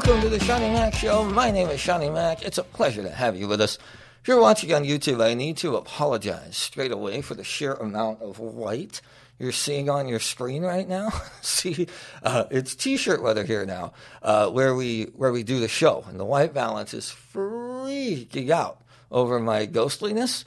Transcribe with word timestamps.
Welcome 0.00 0.22
to 0.22 0.30
the 0.30 0.42
Seannie 0.42 0.72
Mac 0.72 0.94
Show. 0.94 1.24
My 1.24 1.50
name 1.50 1.68
is 1.68 1.78
Seannie 1.78 2.10
Mac. 2.10 2.42
It's 2.42 2.56
a 2.56 2.62
pleasure 2.62 3.02
to 3.02 3.10
have 3.10 3.36
you 3.36 3.46
with 3.46 3.60
us. 3.60 3.76
If 4.22 4.28
you're 4.28 4.40
watching 4.40 4.72
on 4.72 4.84
YouTube, 4.84 5.22
I 5.22 5.34
need 5.34 5.58
to 5.58 5.76
apologize 5.76 6.56
straight 6.56 6.90
away 6.90 7.20
for 7.20 7.34
the 7.34 7.44
sheer 7.44 7.74
amount 7.74 8.22
of 8.22 8.38
white 8.38 9.02
you're 9.38 9.52
seeing 9.52 9.90
on 9.90 10.08
your 10.08 10.18
screen 10.18 10.62
right 10.62 10.88
now. 10.88 11.10
See, 11.42 11.86
uh, 12.22 12.44
it's 12.50 12.74
t-shirt 12.74 13.22
weather 13.22 13.44
here 13.44 13.66
now, 13.66 13.92
uh, 14.22 14.48
where 14.48 14.74
we 14.74 15.10
where 15.16 15.32
we 15.32 15.42
do 15.42 15.60
the 15.60 15.68
show, 15.68 16.02
and 16.08 16.18
the 16.18 16.24
white 16.24 16.54
balance 16.54 16.94
is 16.94 17.14
freaking 17.34 18.48
out 18.48 18.80
over 19.10 19.38
my 19.38 19.66
ghostliness. 19.66 20.46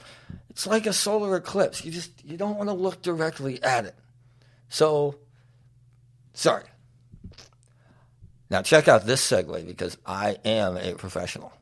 It's 0.50 0.66
like 0.66 0.84
a 0.84 0.92
solar 0.92 1.36
eclipse. 1.36 1.84
You 1.84 1.92
just 1.92 2.10
you 2.24 2.36
don't 2.36 2.56
want 2.56 2.70
to 2.70 2.74
look 2.74 3.02
directly 3.02 3.62
at 3.62 3.84
it. 3.84 3.94
So, 4.68 5.14
sorry. 6.32 6.64
Now 8.50 8.62
check 8.62 8.88
out 8.88 9.06
this 9.06 9.28
segue 9.28 9.66
because 9.66 9.96
I 10.06 10.36
am 10.44 10.76
a 10.76 10.94
professional. 10.94 11.52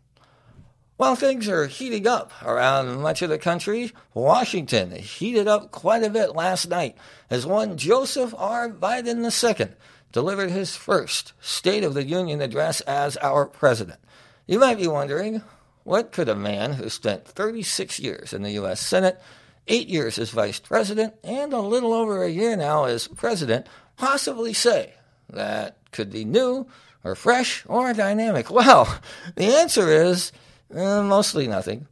While 0.97 1.17
things 1.17 1.49
are 1.49 1.67
heating 1.67 2.07
up 2.07 2.33
around 2.45 3.01
much 3.01 3.23
of 3.23 3.31
the 3.31 3.39
country, 3.39 3.93
Washington 4.15 4.93
heated 4.93 5.49
up 5.49 5.73
quite 5.73 6.05
a 6.05 6.11
bit 6.11 6.37
last 6.37 6.69
night 6.69 6.97
as 7.29 7.45
one 7.47 7.77
Joseph 7.77 8.35
R. 8.37 8.69
Biden 8.69 9.25
II 9.25 9.69
delivered 10.13 10.51
his 10.51 10.77
first 10.77 11.33
State 11.41 11.83
of 11.83 11.95
the 11.95 12.05
Union 12.05 12.41
address 12.41 12.83
as 12.83 13.17
our 13.17 13.47
president. 13.47 13.99
You 14.47 14.61
might 14.61 14.79
be 14.79 14.87
wondering, 14.87 15.43
what 15.85 16.13
could 16.13 16.29
a 16.29 16.37
man 16.37 16.75
who 16.75 16.89
spent 16.89 17.27
36 17.27 17.99
years 17.99 18.33
in 18.33 18.43
the 18.43 18.53
U.S. 18.53 18.81
Senate, 18.81 19.21
eight 19.67 19.89
years 19.89 20.19
as 20.19 20.31
vice 20.31 20.61
president, 20.61 21.15
and 21.25 21.53
a 21.53 21.61
little 21.61 21.95
over 21.95 22.23
a 22.23 22.31
year 22.31 22.55
now 22.55 22.85
as 22.85 23.09
president 23.09 23.67
possibly 23.97 24.53
say 24.53 24.95
that 25.31 25.79
could 25.93 26.11
be 26.11 26.25
new 26.25 26.67
or 27.05 27.15
fresh 27.15 27.65
or 27.67 27.93
dynamic? 27.93 28.51
Well, 28.51 29.01
the 29.37 29.55
answer 29.55 29.89
is 29.89 30.33
uh, 30.75 31.03
mostly 31.03 31.47
nothing. 31.47 31.87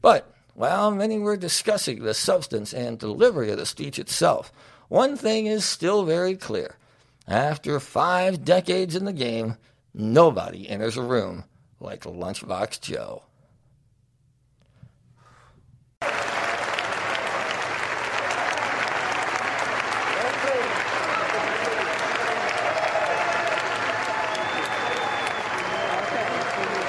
But 0.00 0.32
while 0.54 0.90
many 0.90 1.18
were 1.18 1.36
discussing 1.36 2.02
the 2.02 2.14
substance 2.14 2.72
and 2.72 2.98
delivery 2.98 3.50
of 3.50 3.58
the 3.58 3.66
speech 3.66 3.98
itself, 3.98 4.52
one 4.88 5.16
thing 5.16 5.46
is 5.46 5.64
still 5.64 6.04
very 6.04 6.36
clear. 6.36 6.76
After 7.26 7.78
five 7.80 8.44
decades 8.44 8.96
in 8.96 9.04
the 9.04 9.12
game, 9.12 9.56
nobody 9.92 10.68
enters 10.68 10.96
a 10.96 11.02
room 11.02 11.44
like 11.80 12.04
Lunchbox 12.04 12.80
Joe. 12.80 13.22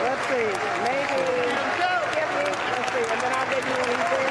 Let's 0.01 0.27
see, 0.27 0.49
maybe. 0.85 1.21
Let's 2.71 2.91
see, 2.93 3.05
and 3.11 3.21
then 3.21 3.31
I'll 3.33 3.49
get 3.49 3.63
you 3.65 3.73
what 3.73 3.89
he 3.89 3.95
said. 3.95 4.29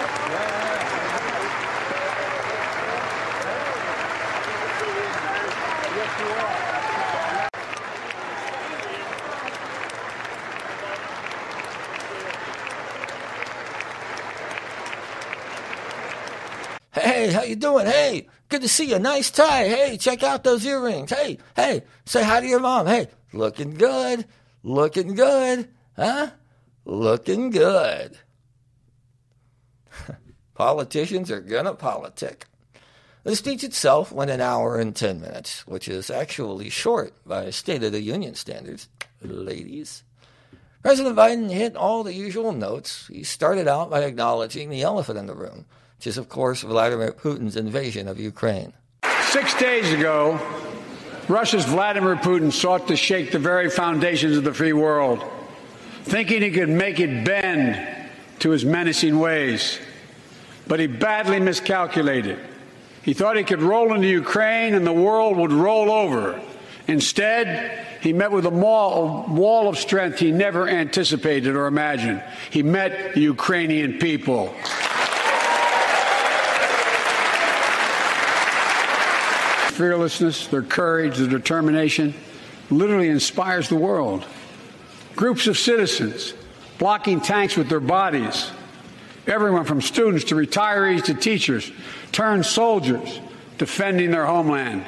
Yes, 5.96 6.20
you 6.20 6.26
are. 6.26 6.68
Hey, 16.98 17.32
how 17.32 17.42
you 17.42 17.56
doing? 17.56 17.86
Hey, 17.86 18.28
good 18.48 18.62
to 18.62 18.68
see 18.68 18.90
you. 18.90 18.98
Nice 18.98 19.30
tie. 19.30 19.68
Hey, 19.68 19.96
check 19.96 20.22
out 20.22 20.44
those 20.44 20.64
earrings. 20.64 21.10
Hey, 21.10 21.38
hey, 21.56 21.82
say 22.04 22.22
hi 22.24 22.40
to 22.40 22.46
your 22.46 22.60
mom. 22.60 22.86
Hey, 22.86 23.08
looking 23.32 23.74
good. 23.74 24.26
Looking 24.62 25.14
good. 25.14 25.68
Huh? 25.96 26.30
Looking 26.84 27.50
good. 27.50 28.18
Politicians 30.54 31.30
are 31.30 31.40
gonna 31.40 31.74
politic. 31.74 32.46
The 33.24 33.36
speech 33.36 33.62
itself 33.62 34.10
went 34.10 34.30
an 34.30 34.40
hour 34.40 34.78
and 34.78 34.96
10 34.96 35.20
minutes, 35.20 35.66
which 35.66 35.88
is 35.88 36.10
actually 36.10 36.70
short 36.70 37.12
by 37.26 37.50
State 37.50 37.82
of 37.82 37.92
the 37.92 38.00
Union 38.00 38.34
standards, 38.34 38.88
ladies. 39.20 40.02
President 40.82 41.16
Biden 41.16 41.50
hit 41.50 41.76
all 41.76 42.04
the 42.04 42.14
usual 42.14 42.52
notes. 42.52 43.08
He 43.08 43.24
started 43.24 43.66
out 43.66 43.90
by 43.90 44.02
acknowledging 44.02 44.70
the 44.70 44.82
elephant 44.82 45.18
in 45.18 45.26
the 45.26 45.34
room, 45.34 45.64
which 45.96 46.06
is, 46.06 46.18
of 46.18 46.28
course, 46.28 46.62
Vladimir 46.62 47.12
Putin's 47.12 47.56
invasion 47.56 48.06
of 48.06 48.20
Ukraine. 48.20 48.72
Six 49.22 49.54
days 49.54 49.92
ago, 49.92 50.40
Russia's 51.28 51.64
Vladimir 51.64 52.16
Putin 52.16 52.52
sought 52.52 52.88
to 52.88 52.96
shake 52.96 53.32
the 53.32 53.38
very 53.38 53.68
foundations 53.68 54.36
of 54.36 54.44
the 54.44 54.54
free 54.54 54.72
world, 54.72 55.24
thinking 56.04 56.42
he 56.42 56.50
could 56.50 56.68
make 56.68 57.00
it 57.00 57.24
bend 57.24 58.06
to 58.38 58.50
his 58.50 58.64
menacing 58.64 59.18
ways. 59.18 59.78
But 60.68 60.80
he 60.80 60.86
badly 60.86 61.40
miscalculated. 61.40 62.38
He 63.02 63.14
thought 63.14 63.36
he 63.36 63.42
could 63.42 63.62
roll 63.62 63.94
into 63.94 64.06
Ukraine 64.06 64.74
and 64.74 64.86
the 64.86 64.92
world 64.92 65.36
would 65.38 65.52
roll 65.52 65.90
over. 65.90 66.40
Instead, 66.86 67.87
he 68.00 68.12
met 68.12 68.30
with 68.30 68.46
a 68.46 68.50
wall, 68.50 69.68
of 69.68 69.78
strength 69.78 70.18
he 70.18 70.30
never 70.30 70.68
anticipated 70.68 71.56
or 71.56 71.66
imagined. 71.66 72.22
He 72.50 72.62
met 72.62 73.14
the 73.14 73.20
Ukrainian 73.20 73.98
people. 73.98 74.54
fearlessness, 79.78 80.48
their 80.48 80.62
courage, 80.62 81.18
their 81.18 81.28
determination 81.28 82.12
literally 82.68 83.08
inspires 83.08 83.68
the 83.68 83.76
world. 83.76 84.26
Groups 85.14 85.46
of 85.46 85.56
citizens 85.56 86.34
blocking 86.78 87.20
tanks 87.20 87.56
with 87.56 87.68
their 87.68 87.78
bodies. 87.78 88.50
Everyone 89.28 89.64
from 89.64 89.80
students 89.80 90.24
to 90.24 90.34
retirees 90.34 91.04
to 91.04 91.14
teachers 91.14 91.70
turned 92.10 92.44
soldiers 92.44 93.20
defending 93.58 94.10
their 94.10 94.26
homeland. 94.26 94.84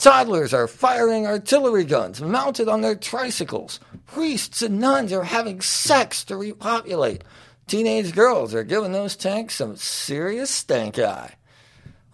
Toddlers 0.00 0.54
are 0.54 0.66
firing 0.66 1.26
artillery 1.26 1.84
guns 1.84 2.22
mounted 2.22 2.68
on 2.68 2.80
their 2.80 2.94
tricycles. 2.94 3.80
Priests 4.06 4.62
and 4.62 4.80
nuns 4.80 5.12
are 5.12 5.24
having 5.24 5.60
sex 5.60 6.24
to 6.24 6.36
repopulate. 6.36 7.22
Teenage 7.66 8.14
girls 8.14 8.54
are 8.54 8.64
giving 8.64 8.92
those 8.92 9.14
tanks 9.14 9.56
some 9.56 9.76
serious 9.76 10.48
stank 10.48 10.98
eye. 10.98 11.34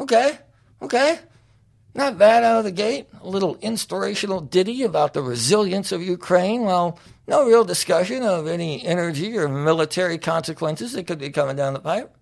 Okay, 0.01 0.37
okay. 0.83 1.21
Not 1.95 2.19
bad 2.19 2.43
out 2.43 2.59
of 2.59 2.65
the 2.65 2.73
gate. 2.73 3.07
A 3.23 3.29
little 3.29 3.57
inspirational 3.61 4.41
ditty 4.41 4.83
about 4.83 5.13
the 5.15 5.23
resilience 5.23 5.93
of 5.93 6.03
Ukraine, 6.03 6.63
while 6.63 6.99
no 7.29 7.47
real 7.47 7.65
discussion 7.65 8.25
of 8.25 8.49
any 8.49 8.85
energy 8.85 9.39
or 9.39 9.49
military 9.49 10.19
consequences 10.19 10.93
that 10.95 11.07
could 11.07 11.21
be 11.21 11.31
coming 11.31 11.55
down 11.55 11.73
the 11.73 11.79
pipe. 11.79 12.13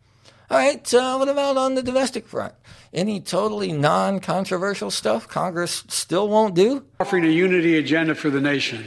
All 0.55 0.61
right, 0.61 0.95
uh, 0.95 1.17
what 1.17 1.29
about 1.29 1.57
on 1.57 1.75
the 1.75 1.83
domestic 1.83 2.29
front? 2.29 2.55
Any 2.93 3.19
totally 3.21 3.73
non 3.73 4.21
controversial 4.21 4.89
stuff 4.89 5.27
Congress 5.27 5.83
still 5.89 6.29
won't 6.29 6.55
do? 6.55 6.85
Offering 7.01 7.25
a 7.25 7.29
unity 7.29 7.77
agenda 7.77 8.15
for 8.15 8.31
the 8.31 8.41
nation. 8.41 8.85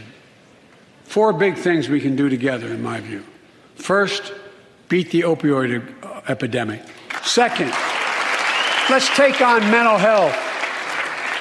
Four 1.04 1.34
big 1.34 1.58
things 1.58 1.90
we 1.90 2.00
can 2.00 2.16
do 2.16 2.30
together, 2.30 2.68
in 2.68 2.82
my 2.82 3.02
view. 3.02 3.22
First, 3.76 4.32
beat 4.88 5.12
the 5.12 5.24
opioid 5.24 5.84
epidemic. 6.30 6.84
Second, 7.24 7.74
let's 8.90 9.14
take 9.18 9.42
on 9.42 9.60
mental 9.70 9.98
health, 9.98 10.38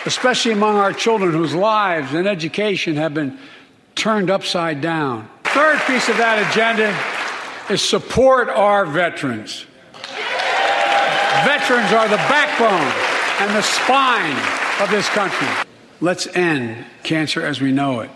especially 0.07 0.51
among 0.51 0.75
our 0.75 0.93
children 0.93 1.31
whose 1.31 1.55
lives 1.55 2.15
and 2.15 2.27
education 2.27 2.97
have 2.97 3.15
been 3.15 3.39
turned 3.95 4.29
upside 4.29 4.81
down. 4.81 5.29
Third 5.45 5.79
piece 5.87 6.09
of 6.09 6.17
that 6.17 6.51
agenda 6.51 7.73
is 7.73 7.81
support 7.81 8.49
our 8.49 8.87
veterans. 8.87 9.67
Veterans 11.47 11.93
are 11.93 12.09
the 12.09 12.17
backbone 12.17 12.93
and 13.39 13.55
the 13.55 13.63
spine 13.63 14.37
of 14.83 14.91
this 14.91 15.09
country. 15.11 15.47
Let's 16.01 16.27
end 16.27 16.85
cancer 17.05 17.41
as 17.47 17.61
we 17.61 17.71
know 17.71 18.01
it. 18.01 18.11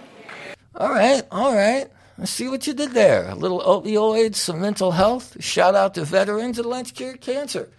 All 0.74 0.88
right, 0.88 1.22
all 1.30 1.54
right. 1.54 1.86
I 2.18 2.24
see 2.24 2.48
what 2.48 2.66
you 2.66 2.74
did 2.74 2.90
there. 2.90 3.28
A 3.28 3.36
little 3.36 3.60
opioids, 3.60 4.34
some 4.34 4.60
mental 4.60 4.90
health. 4.90 5.36
Shout 5.40 5.76
out 5.76 5.94
to 5.94 6.04
veterans 6.04 6.58
and 6.58 6.66
let's 6.66 6.90
cure 6.90 7.16
cancer. 7.16 7.70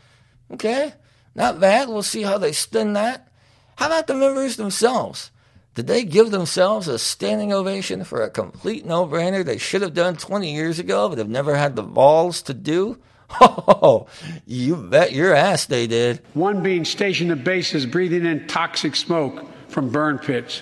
Okay, 0.53 0.93
not 1.35 1.59
bad. 1.59 1.89
We'll 1.89 2.01
see 2.01 2.21
how 2.21 2.37
they 2.37 2.53
spin 2.53 2.93
that. 2.93 3.27
How 3.75 3.87
about 3.87 4.07
the 4.07 4.15
members 4.15 4.55
themselves? 4.55 5.31
Did 5.75 5.87
they 5.87 6.05
give 6.05 6.31
themselves 6.31 6.87
a 6.87 6.97
standing 6.97 7.51
ovation 7.51 8.05
for 8.05 8.21
a 8.21 8.29
complete 8.29 8.85
no 8.85 9.05
brainer 9.05 9.43
they 9.43 9.57
should 9.57 9.81
have 9.81 9.93
done 9.93 10.15
20 10.15 10.55
years 10.55 10.79
ago 10.79 11.09
but 11.09 11.17
have 11.17 11.27
never 11.27 11.57
had 11.57 11.75
the 11.75 11.83
balls 11.83 12.41
to 12.43 12.53
do? 12.53 13.01
Oh, 13.39 14.07
you 14.45 14.75
bet 14.75 15.13
your 15.13 15.33
ass 15.33 15.65
they 15.65 15.87
did. 15.87 16.21
One 16.33 16.61
being 16.61 16.85
stationed 16.85 17.31
at 17.31 17.43
bases 17.43 17.85
breathing 17.85 18.25
in 18.25 18.47
toxic 18.47 18.95
smoke 18.95 19.45
from 19.69 19.89
burn 19.89 20.19
pits. 20.19 20.61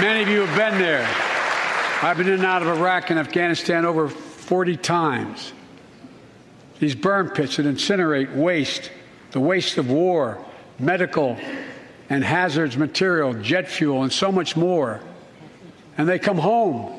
Many 0.00 0.22
of 0.22 0.28
you 0.28 0.42
have 0.42 0.56
been 0.56 0.78
there. 0.78 1.06
I've 2.02 2.16
been 2.16 2.28
in 2.28 2.34
and 2.34 2.44
out 2.44 2.62
of 2.62 2.68
Iraq 2.68 3.10
and 3.10 3.18
Afghanistan 3.18 3.84
over 3.84 4.08
40 4.08 4.76
times. 4.76 5.52
These 6.78 6.94
burn 6.94 7.30
pits 7.30 7.56
that 7.56 7.66
incinerate 7.66 8.36
waste, 8.36 8.92
the 9.32 9.40
waste 9.40 9.78
of 9.78 9.90
war, 9.90 10.44
medical 10.78 11.36
and 12.08 12.22
hazards 12.22 12.76
material, 12.76 13.34
jet 13.34 13.68
fuel, 13.68 14.02
and 14.02 14.12
so 14.12 14.30
much 14.30 14.56
more. 14.56 15.00
and 15.96 16.08
they 16.08 16.18
come 16.18 16.38
home. 16.38 16.97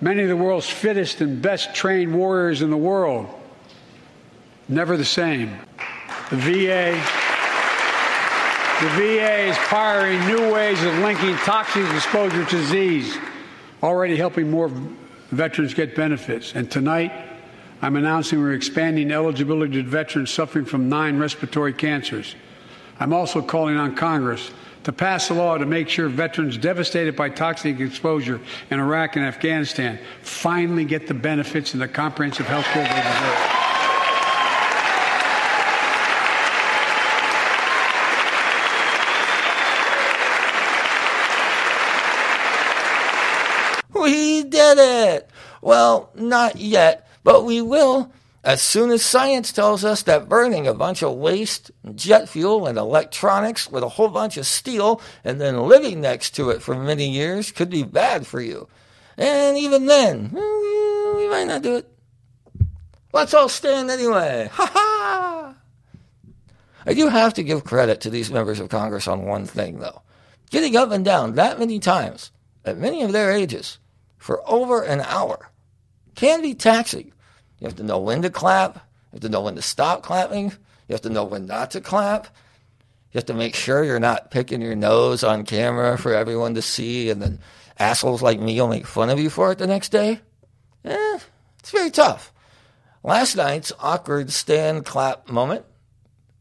Many 0.00 0.22
of 0.22 0.28
the 0.28 0.36
world's 0.36 0.68
fittest 0.68 1.20
and 1.20 1.42
best 1.42 1.74
trained 1.74 2.14
warriors 2.14 2.62
in 2.62 2.70
the 2.70 2.76
world. 2.76 3.28
Never 4.68 4.96
the 4.96 5.04
same. 5.04 5.58
The 6.30 6.36
VA. 6.36 6.92
The 8.80 8.88
VA 8.90 9.48
is 9.48 9.56
pioneering 9.58 10.24
new 10.28 10.52
ways 10.52 10.80
of 10.84 10.94
linking 10.98 11.34
toxic 11.38 11.84
exposure 11.92 12.44
to 12.44 12.56
disease, 12.56 13.18
already 13.82 14.16
helping 14.16 14.50
more 14.50 14.70
veterans 15.30 15.74
get 15.74 15.96
benefits. 15.96 16.54
And 16.54 16.70
tonight, 16.70 17.10
I'm 17.82 17.96
announcing 17.96 18.40
we're 18.40 18.52
expanding 18.52 19.10
eligibility 19.10 19.82
to 19.82 19.88
veterans 19.88 20.30
suffering 20.30 20.64
from 20.64 20.88
nine 20.88 21.18
respiratory 21.18 21.72
cancers. 21.72 22.36
I'm 23.00 23.12
also 23.12 23.42
calling 23.42 23.76
on 23.76 23.96
Congress 23.96 24.52
to 24.88 24.92
pass 24.94 25.28
a 25.28 25.34
law 25.34 25.58
to 25.58 25.66
make 25.66 25.86
sure 25.86 26.08
veterans 26.08 26.56
devastated 26.56 27.14
by 27.14 27.28
toxic 27.28 27.78
exposure 27.78 28.40
in 28.70 28.80
Iraq 28.80 29.16
and 29.16 29.24
Afghanistan 29.26 29.98
finally 30.22 30.86
get 30.86 31.06
the 31.06 31.12
benefits 31.12 31.74
and 31.74 31.82
the 31.82 31.86
comprehensive 31.86 32.46
health 32.46 32.64
care 32.64 32.84
they 32.84 33.02
deserve. 33.02 33.38
We 44.02 44.42
did 44.44 44.78
it! 44.78 45.28
Well, 45.60 46.08
not 46.14 46.56
yet, 46.56 47.10
but 47.24 47.44
we 47.44 47.60
will 47.60 48.10
as 48.44 48.62
soon 48.62 48.90
as 48.90 49.02
science 49.02 49.52
tells 49.52 49.84
us 49.84 50.02
that 50.04 50.28
burning 50.28 50.66
a 50.66 50.74
bunch 50.74 51.02
of 51.02 51.16
waste, 51.16 51.70
jet 51.94 52.28
fuel, 52.28 52.66
and 52.66 52.78
electronics 52.78 53.68
with 53.70 53.82
a 53.82 53.88
whole 53.88 54.08
bunch 54.08 54.36
of 54.36 54.46
steel 54.46 55.00
and 55.24 55.40
then 55.40 55.66
living 55.66 56.00
next 56.00 56.36
to 56.36 56.50
it 56.50 56.62
for 56.62 56.74
many 56.76 57.08
years 57.08 57.50
could 57.50 57.68
be 57.68 57.82
bad 57.82 58.26
for 58.26 58.40
you. 58.40 58.68
And 59.16 59.58
even 59.58 59.86
then, 59.86 60.30
we 60.32 61.28
might 61.28 61.48
not 61.48 61.62
do 61.62 61.76
it. 61.76 61.88
Let's 63.12 63.34
all 63.34 63.48
stand 63.48 63.90
anyway. 63.90 64.48
Ha 64.52 64.70
ha! 64.72 65.54
I 66.86 66.94
do 66.94 67.08
have 67.08 67.34
to 67.34 67.42
give 67.42 67.64
credit 67.64 68.00
to 68.02 68.10
these 68.10 68.30
members 68.30 68.60
of 68.60 68.68
Congress 68.68 69.08
on 69.08 69.26
one 69.26 69.44
thing, 69.44 69.80
though. 69.80 70.02
Getting 70.50 70.76
up 70.76 70.90
and 70.90 71.04
down 71.04 71.34
that 71.34 71.58
many 71.58 71.80
times, 71.80 72.30
at 72.64 72.78
many 72.78 73.02
of 73.02 73.12
their 73.12 73.30
ages, 73.32 73.78
for 74.16 74.40
over 74.48 74.82
an 74.82 75.00
hour, 75.00 75.50
can 76.14 76.40
be 76.40 76.54
taxing 76.54 77.12
you 77.60 77.66
have 77.66 77.76
to 77.76 77.82
know 77.82 77.98
when 77.98 78.22
to 78.22 78.30
clap. 78.30 78.76
You 78.76 79.16
have 79.16 79.22
to 79.22 79.28
know 79.28 79.42
when 79.42 79.56
to 79.56 79.62
stop 79.62 80.02
clapping. 80.02 80.46
You 80.46 80.92
have 80.92 81.02
to 81.02 81.10
know 81.10 81.24
when 81.24 81.46
not 81.46 81.72
to 81.72 81.80
clap. 81.80 82.26
You 83.12 83.18
have 83.18 83.26
to 83.26 83.34
make 83.34 83.54
sure 83.54 83.84
you're 83.84 83.98
not 83.98 84.30
picking 84.30 84.60
your 84.60 84.76
nose 84.76 85.24
on 85.24 85.44
camera 85.44 85.96
for 85.96 86.14
everyone 86.14 86.54
to 86.54 86.62
see, 86.62 87.10
and 87.10 87.22
then 87.22 87.38
assholes 87.78 88.22
like 88.22 88.38
me 88.38 88.60
will 88.60 88.68
make 88.68 88.86
fun 88.86 89.10
of 89.10 89.18
you 89.18 89.30
for 89.30 89.50
it 89.50 89.58
the 89.58 89.66
next 89.66 89.90
day. 89.90 90.20
Eh, 90.84 91.18
it's 91.58 91.70
very 91.70 91.90
tough. 91.90 92.32
Last 93.02 93.36
night's 93.36 93.72
awkward 93.80 94.30
stand 94.30 94.84
clap 94.84 95.28
moment 95.28 95.64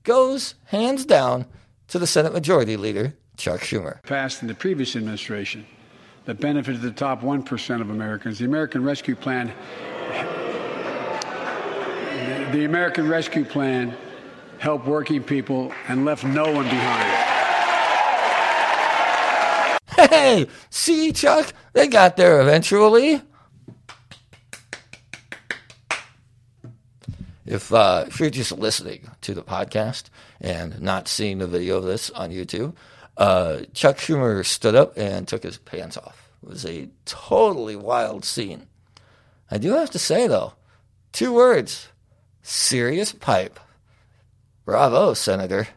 goes 0.03 0.55
hands 0.65 1.05
down 1.05 1.45
to 1.87 1.99
the 1.99 2.07
Senate 2.07 2.33
Majority 2.33 2.75
Leader, 2.77 3.13
Chuck 3.37 3.61
Schumer. 3.61 4.01
Passed 4.03 4.41
in 4.41 4.47
the 4.47 4.55
previous 4.55 4.95
administration 4.95 5.65
that 6.25 6.39
benefited 6.39 6.81
the 6.81 6.91
top 6.91 7.21
1% 7.21 7.81
of 7.81 7.89
Americans. 7.89 8.39
The 8.39 8.45
American 8.45 8.83
Rescue 8.83 9.15
Plan 9.15 9.53
the 12.51 12.65
American 12.65 13.07
Rescue 13.07 13.45
Plan 13.45 13.95
helped 14.59 14.85
working 14.85 15.23
people 15.23 15.71
and 15.87 16.05
left 16.05 16.23
no 16.23 16.51
one 16.51 16.65
behind. 16.65 17.33
Hey, 20.09 20.47
see, 20.69 21.11
Chuck, 21.11 21.53
they 21.73 21.87
got 21.87 22.17
there 22.17 22.39
eventually. 22.41 23.21
If, 27.45 27.73
uh, 27.73 28.05
if 28.07 28.19
you're 28.19 28.29
just 28.29 28.51
listening 28.51 29.09
to 29.21 29.33
the 29.33 29.41
podcast 29.41 30.05
and 30.41 30.81
not 30.81 31.07
seeing 31.07 31.37
the 31.37 31.47
video 31.47 31.77
of 31.77 31.85
this 31.85 32.09
on 32.11 32.31
YouTube, 32.31 32.75
uh, 33.17 33.61
Chuck 33.73 33.97
Schumer 33.97 34.45
stood 34.45 34.75
up 34.75 34.97
and 34.97 35.27
took 35.27 35.43
his 35.43 35.57
pants 35.57 35.97
off. 35.97 36.29
It 36.43 36.49
was 36.49 36.65
a 36.65 36.89
totally 37.05 37.75
wild 37.75 38.25
scene. 38.25 38.67
I 39.49 39.57
do 39.57 39.73
have 39.73 39.89
to 39.91 39.99
say, 39.99 40.27
though, 40.27 40.53
two 41.11 41.33
words 41.33 41.87
serious 42.47 43.11
pipe. 43.11 43.59
Bravo, 44.65 45.13
Senator. 45.13 45.67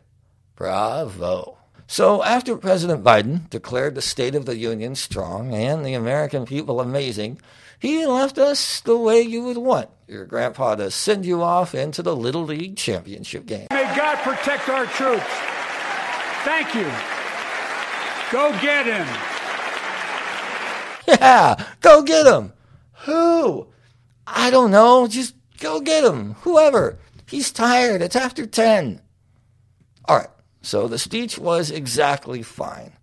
Bravo. 0.54 1.58
So, 1.86 2.22
after 2.22 2.56
President 2.56 3.02
Biden 3.02 3.50
declared 3.50 3.96
the 3.96 4.02
State 4.02 4.36
of 4.36 4.46
the 4.46 4.56
Union 4.56 4.94
strong 4.94 5.52
and 5.52 5.84
the 5.84 5.94
American 5.94 6.46
people 6.46 6.80
amazing, 6.80 7.40
he 7.80 8.06
left 8.06 8.38
us 8.38 8.80
the 8.80 8.96
way 8.96 9.20
you 9.20 9.42
would 9.44 9.56
want 9.56 9.90
your 10.06 10.24
grandpa 10.24 10.76
to 10.76 10.90
send 10.90 11.26
you 11.26 11.42
off 11.42 11.74
into 11.74 12.02
the 12.02 12.14
Little 12.14 12.44
League 12.44 12.76
Championship 12.76 13.46
game. 13.46 13.66
May 13.72 13.84
God 13.96 14.18
protect 14.18 14.68
our 14.68 14.86
troops. 14.86 15.24
Thank 16.44 16.74
you. 16.74 16.90
Go 18.30 18.52
get 18.60 18.86
him. 18.86 19.06
Yeah, 21.08 21.64
go 21.80 22.02
get 22.02 22.26
him. 22.26 22.52
Who? 23.04 23.66
I 24.26 24.50
don't 24.50 24.70
know. 24.70 25.08
Just 25.08 25.34
Go 25.60 25.80
get 25.80 26.04
him, 26.04 26.34
whoever. 26.40 26.98
He's 27.28 27.52
tired. 27.52 28.02
It's 28.02 28.16
after 28.16 28.46
10. 28.46 29.00
All 30.06 30.18
right, 30.18 30.28
so 30.62 30.88
the 30.88 30.98
speech 30.98 31.38
was 31.38 31.70
exactly 31.70 32.42
fine. 32.42 32.94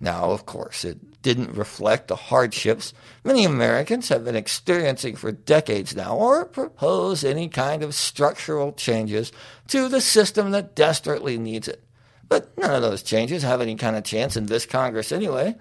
Now, 0.00 0.32
of 0.32 0.46
course, 0.46 0.84
it 0.84 1.22
didn't 1.22 1.56
reflect 1.56 2.08
the 2.08 2.16
hardships 2.16 2.92
many 3.24 3.44
Americans 3.44 4.08
have 4.08 4.24
been 4.24 4.34
experiencing 4.36 5.16
for 5.16 5.32
decades 5.32 5.94
now, 5.94 6.16
or 6.16 6.44
propose 6.44 7.24
any 7.24 7.48
kind 7.48 7.82
of 7.82 7.94
structural 7.94 8.72
changes 8.72 9.30
to 9.68 9.88
the 9.88 10.00
system 10.00 10.50
that 10.50 10.74
desperately 10.74 11.38
needs 11.38 11.68
it. 11.68 11.84
But 12.28 12.56
none 12.58 12.74
of 12.74 12.82
those 12.82 13.02
changes 13.02 13.42
have 13.42 13.60
any 13.60 13.76
kind 13.76 13.94
of 13.94 14.04
chance 14.04 14.36
in 14.36 14.46
this 14.46 14.66
Congress 14.66 15.12
anyway. 15.12 15.54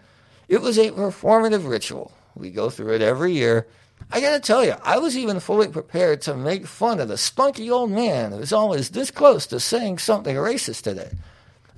It 0.48 0.62
was 0.62 0.78
a 0.78 0.92
performative 0.92 1.70
ritual. 1.70 2.12
We 2.36 2.50
go 2.50 2.70
through 2.70 2.96
it 2.96 3.02
every 3.02 3.34
year 3.34 3.68
I 4.10 4.20
gotta 4.20 4.40
tell 4.40 4.66
you, 4.66 4.76
I 4.84 4.98
was 4.98 5.18
even 5.18 5.40
fully 5.40 5.68
prepared 5.68 6.22
to 6.24 6.36
make 6.36 6.66
fun 6.66 7.00
of 7.00 7.08
the 7.08 7.18
spunky 7.18 7.70
old 7.70 7.92
man 7.92 8.32
who 8.32 8.40
was 8.40 8.54
always 8.54 8.90
this 8.90 9.12
close 9.12 9.46
to 9.48 9.60
saying 9.60 10.00
something 10.00 10.36
racist 10.36 10.84
today. 10.84 11.12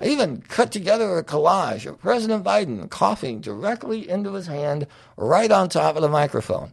I 0.00 0.06
even 0.06 0.42
cut 0.42 0.72
together 0.72 1.16
a 1.16 1.24
collage 1.24 1.86
of 1.86 2.00
President 2.00 2.44
Biden 2.44 2.90
coughing 2.90 3.40
directly 3.40 4.08
into 4.08 4.32
his 4.34 4.46
hand 4.46 4.86
right 5.16 5.50
on 5.50 5.68
top 5.68 5.96
of 5.96 6.02
the 6.02 6.08
microphone. 6.08 6.72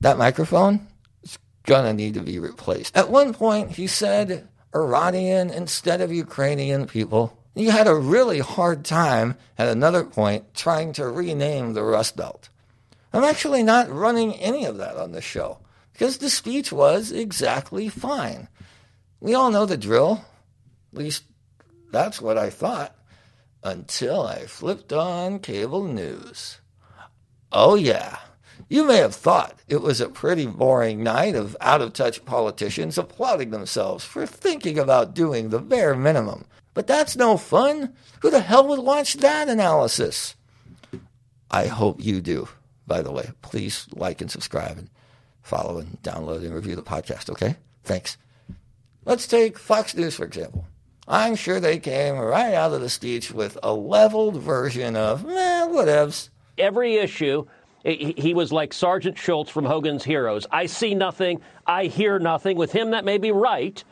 That 0.00 0.18
microphone 0.18 0.86
is 1.22 1.38
gonna 1.64 1.92
need 1.92 2.14
to 2.14 2.20
be 2.20 2.38
replaced. 2.38 2.96
At 2.96 3.10
one 3.10 3.34
point, 3.34 3.72
he 3.72 3.86
said 3.86 4.48
Iranian 4.74 5.50
instead 5.50 6.00
of 6.00 6.12
Ukrainian 6.12 6.86
people. 6.86 7.36
He 7.54 7.66
had 7.66 7.86
a 7.86 7.94
really 7.94 8.40
hard 8.40 8.84
time 8.84 9.36
at 9.56 9.68
another 9.68 10.04
point 10.04 10.54
trying 10.54 10.92
to 10.94 11.08
rename 11.08 11.72
the 11.72 11.82
Rust 11.82 12.16
Belt. 12.16 12.48
I'm 13.14 13.22
actually 13.22 13.62
not 13.62 13.88
running 13.92 14.34
any 14.34 14.64
of 14.64 14.78
that 14.78 14.96
on 14.96 15.12
the 15.12 15.20
show 15.20 15.58
because 15.92 16.18
the 16.18 16.28
speech 16.28 16.72
was 16.72 17.12
exactly 17.12 17.88
fine. 17.88 18.48
We 19.20 19.34
all 19.34 19.52
know 19.52 19.66
the 19.66 19.76
drill. 19.76 20.24
At 20.92 20.98
least 20.98 21.22
that's 21.92 22.20
what 22.20 22.36
I 22.36 22.50
thought 22.50 22.96
until 23.62 24.22
I 24.22 24.46
flipped 24.46 24.92
on 24.92 25.38
cable 25.38 25.84
news. 25.84 26.58
Oh, 27.52 27.76
yeah. 27.76 28.18
You 28.68 28.84
may 28.84 28.96
have 28.96 29.14
thought 29.14 29.60
it 29.68 29.80
was 29.80 30.00
a 30.00 30.08
pretty 30.08 30.46
boring 30.46 31.04
night 31.04 31.36
of 31.36 31.56
out 31.60 31.82
of 31.82 31.92
touch 31.92 32.24
politicians 32.24 32.98
applauding 32.98 33.50
themselves 33.50 34.04
for 34.04 34.26
thinking 34.26 34.76
about 34.76 35.14
doing 35.14 35.50
the 35.50 35.60
bare 35.60 35.94
minimum. 35.94 36.46
But 36.74 36.88
that's 36.88 37.14
no 37.14 37.36
fun. 37.36 37.94
Who 38.22 38.30
the 38.30 38.40
hell 38.40 38.66
would 38.66 38.80
watch 38.80 39.14
that 39.18 39.48
analysis? 39.48 40.34
I 41.48 41.68
hope 41.68 42.04
you 42.04 42.20
do 42.20 42.48
by 42.86 43.02
the 43.02 43.12
way. 43.12 43.30
Please 43.42 43.86
like 43.94 44.20
and 44.20 44.30
subscribe 44.30 44.78
and 44.78 44.90
follow 45.42 45.78
and 45.78 46.00
download 46.02 46.44
and 46.44 46.54
review 46.54 46.76
the 46.76 46.82
podcast, 46.82 47.30
okay? 47.30 47.56
Thanks. 47.82 48.16
Let's 49.04 49.26
take 49.26 49.58
Fox 49.58 49.94
News, 49.94 50.14
for 50.14 50.24
example. 50.24 50.66
I'm 51.06 51.36
sure 51.36 51.60
they 51.60 51.78
came 51.78 52.16
right 52.16 52.54
out 52.54 52.72
of 52.72 52.80
the 52.80 52.88
speech 52.88 53.30
with 53.30 53.58
a 53.62 53.74
leveled 53.74 54.36
version 54.36 54.96
of, 54.96 55.24
eh, 55.26 55.66
whatevs. 55.66 56.30
Every 56.56 56.96
issue, 56.96 57.44
he 57.84 58.32
was 58.32 58.50
like 58.50 58.72
Sergeant 58.72 59.18
Schultz 59.18 59.50
from 59.50 59.66
Hogan's 59.66 60.04
Heroes. 60.04 60.46
I 60.50 60.64
see 60.66 60.94
nothing, 60.94 61.42
I 61.66 61.84
hear 61.84 62.18
nothing. 62.18 62.56
With 62.56 62.72
him, 62.72 62.92
that 62.92 63.04
may 63.04 63.18
be 63.18 63.30
right, 63.30 63.84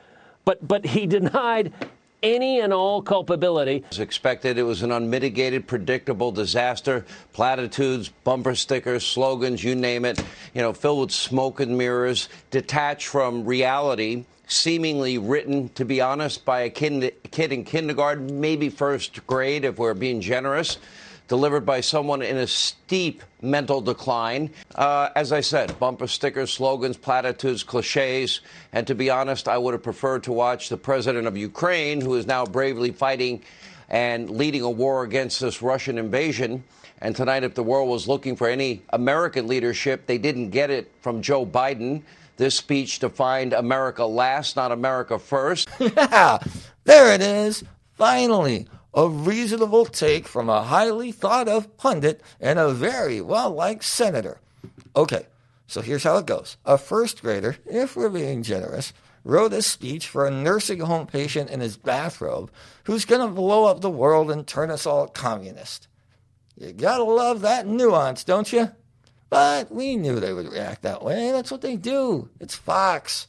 but, 0.47 0.67
but 0.67 0.87
he 0.87 1.07
denied 1.19 1.75
any 2.23 2.61
and 2.61 2.73
all 2.73 3.03
culpability. 3.03 3.85
As 3.91 3.99
expected, 3.99 4.59
it 4.59 4.63
was 4.63 4.83
an 4.83 4.93
unmitigated, 4.93 5.67
predictable 5.67 6.33
disaster. 6.33 7.05
Platitudes, 7.33 8.09
bumper 8.25 8.55
stickers, 8.55 9.05
slogans, 9.05 9.63
you 9.63 9.75
name 9.75 10.05
it, 10.05 10.23
you 10.55 10.63
know, 10.63 10.73
filled 10.73 11.01
with 11.01 11.13
smoke 11.13 11.61
and 11.61 11.77
mirrors, 11.77 12.29
detached 12.51 13.09
from 13.09 13.45
reality 13.45 14.25
seemingly 14.53 15.19
written, 15.19 15.69
to 15.71 15.85
be 15.85 16.01
honest, 16.01 16.45
by 16.45 16.61
a 16.61 16.71
kid, 16.71 17.15
kid 17.31 17.53
in 17.53 17.65
kindergarten, 17.65 18.41
maybe 18.41 18.69
first 18.69 19.27
grade, 19.27 19.65
if 19.65 19.79
we're 19.79 19.95
being 19.95 20.21
generous. 20.21 20.79
Delivered 21.33 21.65
by 21.65 21.81
someone 21.81 22.21
in 22.21 22.37
a 22.37 22.47
steep 22.47 23.23
mental 23.41 23.81
decline. 23.81 24.51
Uh, 24.75 25.09
as 25.17 25.33
I 25.33 25.41
said, 25.41 25.79
bumper 25.79 26.07
stickers, 26.07 26.53
slogans, 26.53 26.99
platitudes, 26.99 27.65
cliches. 27.65 28.43
And 28.75 28.87
to 28.87 28.95
be 28.95 29.09
honest, 29.09 29.49
I 29.49 29.57
would 29.57 29.73
have 29.73 29.83
preferred 29.83 30.25
to 30.25 30.33
watch 30.33 30.69
the 30.69 30.77
president 30.77 31.27
of 31.27 31.35
Ukraine, 31.35 32.03
who 32.03 32.17
is 32.17 32.27
now 32.27 32.45
bravely 32.45 32.91
fighting 32.91 33.43
and 33.89 34.29
leading 34.29 34.61
a 34.61 34.69
war 34.69 35.05
against 35.05 35.41
this 35.41 35.63
Russian 35.63 35.97
invasion. 35.97 36.65
And 37.01 37.17
tonight, 37.17 37.45
if 37.45 37.55
the 37.55 37.63
world 37.63 37.89
was 37.89 38.07
looking 38.07 38.37
for 38.37 38.47
any 38.47 38.83
American 38.91 39.47
leadership, 39.47 40.05
they 40.05 40.19
didn't 40.19 40.51
get 40.51 40.69
it 40.69 40.93
from 41.01 41.23
Joe 41.23 41.47
Biden. 41.47 42.03
This 42.37 42.57
speech 42.57 42.99
defined 42.99 43.55
America 43.55 44.05
last, 44.05 44.55
not 44.57 44.71
America 44.71 45.19
first. 45.19 45.71
yeah, 45.79 46.41
there 46.85 47.15
it 47.15 47.23
is. 47.23 47.65
Finally, 47.97 48.69
a 48.95 49.09
reasonable 49.09 49.87
take 49.87 50.29
from 50.29 50.49
a 50.49 50.63
highly 50.63 51.13
thought 51.13 51.49
of 51.49 51.77
pundit 51.77 52.21
and 52.41 52.59
a 52.59 52.73
very 52.73 53.21
well 53.21 53.51
liked 53.51 53.85
senator. 53.85 54.41
Okay, 54.95 55.27
so 55.67 55.81
here's 55.81 56.05
how 56.05 56.19
it 56.19 56.27
goes. 56.27 56.57
A 56.65 56.77
first 56.77 57.23
grader, 57.23 57.57
if 57.67 57.97
we're 57.97 58.11
being 58.11 58.43
generous, 58.43 58.93
wrote 59.25 59.53
a 59.53 59.63
speech 59.63 60.07
for 60.07 60.27
a 60.27 60.31
nursing 60.31 60.81
home 60.81 61.07
patient 61.07 61.51
in 61.51 61.61
his 61.61 61.77
bathrobe 61.77 62.51
who's 62.85 63.05
going 63.05 63.27
to 63.27 63.35
blow 63.35 63.65
up 63.65 63.81
the 63.81 63.91
world 63.91 64.31
and 64.31 64.47
turn 64.47 64.71
us 64.71 64.87
all 64.87 65.07
communist. 65.07 65.89
You 66.57 66.73
gotta 66.73 67.05
love 67.05 67.41
that 67.41 67.67
nuance, 67.67 68.25
don't 68.25 68.53
you? 68.53 68.71
But 69.31 69.73
we 69.73 69.97
knew 69.97 70.21
they 70.21 70.35
would 70.35 70.53
react 70.53 70.83
that 70.83 71.03
way. 71.03 71.33
That's 71.33 71.51
what 71.51 71.63
they 71.63 71.77
do. 71.77 72.29
It's 72.39 72.55
Fox. 72.55 73.27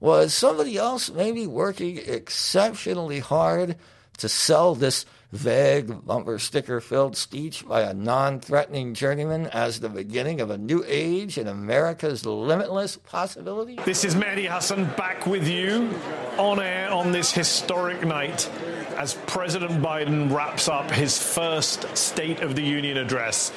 Was 0.00 0.34
somebody 0.34 0.76
else 0.76 1.08
maybe 1.08 1.46
working 1.46 1.98
exceptionally 1.98 3.20
hard 3.20 3.76
to 4.18 4.28
sell 4.28 4.74
this 4.74 5.06
vague 5.32 6.06
bumper 6.06 6.38
sticker 6.38 6.80
filled 6.80 7.16
speech 7.16 7.66
by 7.66 7.82
a 7.82 7.92
non 7.92 8.38
threatening 8.38 8.94
journeyman 8.94 9.46
as 9.48 9.80
the 9.80 9.88
beginning 9.88 10.40
of 10.40 10.50
a 10.50 10.56
new 10.56 10.84
age 10.86 11.36
in 11.38 11.48
America's 11.48 12.24
limitless 12.24 12.96
possibility? 12.96 13.78
This 13.84 14.04
is 14.04 14.14
Mehdi 14.14 14.48
Hasan 14.48 14.84
back 14.96 15.26
with 15.26 15.48
you 15.48 15.90
on 16.38 16.60
air 16.60 16.90
on 16.90 17.10
this 17.10 17.32
historic 17.32 18.04
night 18.04 18.48
as 18.96 19.14
President 19.26 19.82
Biden 19.82 20.32
wraps 20.32 20.68
up 20.68 20.90
his 20.90 21.18
first 21.18 21.96
State 21.96 22.40
of 22.40 22.54
the 22.54 22.62
Union 22.62 22.96
address. 22.96 23.52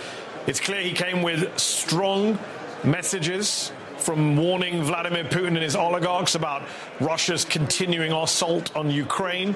It's 0.47 0.59
clear 0.59 0.81
he 0.81 0.93
came 0.93 1.21
with 1.21 1.59
strong 1.59 2.39
messages 2.83 3.71
from 3.97 4.37
warning 4.37 4.83
Vladimir 4.83 5.25
Putin 5.25 5.47
and 5.49 5.57
his 5.57 5.75
oligarchs 5.75 6.35
about 6.35 6.63
Russia's 6.99 7.45
continuing 7.45 8.11
assault 8.13 8.75
on 8.75 8.89
Ukraine 8.89 9.55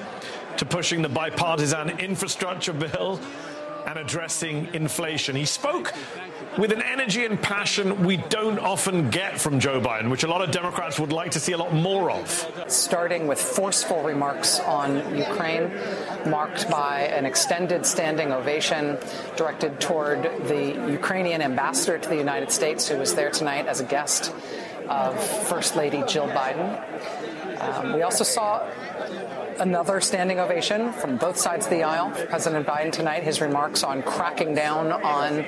to 0.58 0.66
pushing 0.66 1.02
the 1.02 1.08
bipartisan 1.08 1.98
infrastructure 1.98 2.72
bill 2.72 3.20
and 3.86 3.98
addressing 3.98 4.72
inflation. 4.74 5.36
He 5.36 5.44
spoke 5.44 5.92
with 6.58 6.72
an 6.72 6.82
energy 6.82 7.24
and 7.24 7.40
passion 7.40 8.04
we 8.04 8.18
don't 8.18 8.58
often 8.58 9.10
get 9.10 9.40
from 9.40 9.58
Joe 9.58 9.80
Biden, 9.80 10.10
which 10.10 10.22
a 10.22 10.28
lot 10.28 10.42
of 10.42 10.50
Democrats 10.50 10.98
would 11.00 11.12
like 11.12 11.30
to 11.32 11.40
see 11.40 11.52
a 11.52 11.58
lot 11.58 11.72
more 11.72 12.10
of. 12.10 12.28
Starting 12.68 13.26
with 13.26 13.40
forceful 13.40 14.02
remarks 14.02 14.60
on 14.60 15.16
Ukraine, 15.16 15.72
marked 16.26 16.70
by 16.70 17.02
an 17.02 17.26
extended 17.26 17.86
standing 17.86 18.32
ovation 18.32 18.98
directed 19.36 19.80
toward 19.80 20.22
the 20.46 20.90
Ukrainian 20.90 21.42
ambassador 21.42 21.98
to 21.98 22.08
the 22.08 22.16
United 22.16 22.52
States, 22.52 22.86
who 22.88 22.98
was 22.98 23.14
there 23.14 23.30
tonight 23.30 23.66
as 23.66 23.80
a 23.80 23.84
guest 23.84 24.32
of 24.88 25.18
First 25.48 25.74
Lady 25.76 26.02
Jill 26.06 26.28
Biden. 26.28 26.80
Um, 27.62 27.92
we 27.92 28.02
also 28.02 28.24
saw 28.24 28.68
another 29.60 30.00
standing 30.00 30.40
ovation 30.40 30.92
from 30.92 31.16
both 31.16 31.36
sides 31.36 31.66
of 31.66 31.70
the 31.70 31.84
aisle. 31.84 32.10
President 32.28 32.66
Biden 32.66 32.90
tonight, 32.90 33.22
his 33.22 33.40
remarks 33.40 33.84
on 33.84 34.02
cracking 34.02 34.54
down 34.54 34.90
on 34.90 35.44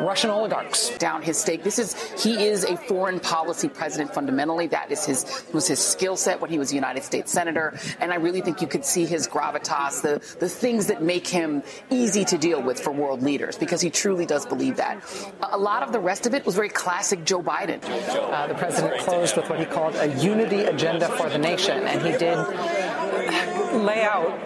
Russian 0.00 0.30
oligarchs. 0.30 0.90
Down 0.98 1.22
his 1.22 1.38
stake. 1.38 1.62
This 1.62 1.78
is 1.78 1.94
he 2.22 2.46
is 2.46 2.64
a 2.64 2.76
foreign 2.76 3.20
policy 3.20 3.68
president 3.68 4.14
fundamentally. 4.14 4.66
That 4.66 4.90
is 4.90 5.04
his 5.04 5.44
was 5.52 5.66
his 5.66 5.78
skill 5.78 6.16
set 6.16 6.40
when 6.40 6.50
he 6.50 6.58
was 6.58 6.72
a 6.72 6.74
United 6.74 7.04
States 7.04 7.32
senator, 7.32 7.78
and 8.00 8.12
I 8.12 8.16
really 8.16 8.40
think 8.40 8.60
you 8.60 8.66
could 8.66 8.84
see 8.84 9.06
his 9.06 9.28
gravitas, 9.28 10.02
the 10.02 10.20
the 10.38 10.48
things 10.48 10.86
that 10.86 11.02
make 11.02 11.26
him 11.26 11.62
easy 11.90 12.24
to 12.26 12.38
deal 12.38 12.62
with 12.62 12.80
for 12.80 12.92
world 12.92 13.22
leaders, 13.22 13.56
because 13.56 13.80
he 13.80 13.90
truly 13.90 14.26
does 14.26 14.46
believe 14.46 14.76
that. 14.76 15.02
A 15.52 15.58
lot 15.58 15.82
of 15.82 15.92
the 15.92 16.00
rest 16.00 16.26
of 16.26 16.34
it 16.34 16.44
was 16.46 16.54
very 16.54 16.68
classic 16.68 17.24
Joe 17.24 17.42
Biden. 17.42 17.82
Uh, 17.84 18.46
the 18.46 18.54
president 18.54 19.00
closed 19.00 19.36
with 19.36 19.48
what 19.48 19.58
he 19.58 19.66
called 19.66 19.94
a 19.96 20.08
unity 20.20 20.64
agenda 20.64 21.08
for 21.08 21.28
the 21.28 21.38
nation, 21.38 21.82
and 21.84 22.02
he 22.02 22.12
did 22.12 22.36
lay 23.82 24.02
out 24.02 24.38